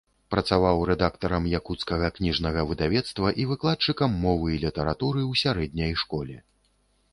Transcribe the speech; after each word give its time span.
Працаваў 0.33 0.79
рэдактарам 0.89 1.43
якуцкага 1.59 2.09
кніжнага 2.15 2.63
выдавецтва 2.71 3.27
і 3.45 3.47
выкладчыкам 3.51 4.19
мовы 4.27 4.47
і 4.57 4.61
літаратуры 4.67 5.19
ў 5.27 5.45
сярэдняй 5.45 5.93
школе. 6.05 6.43